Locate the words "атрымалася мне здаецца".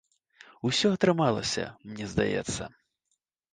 0.95-2.63